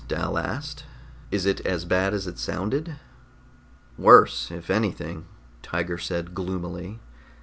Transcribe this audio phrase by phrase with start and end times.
[0.07, 0.83] Dal asked.
[1.29, 2.95] "Is it as bad as it sounded?"
[3.99, 5.25] "Worse, if anything,"
[5.61, 6.99] Tiger said gloomily.